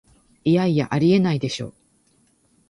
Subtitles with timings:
[0.43, 1.75] いやいや、ありえないでしょ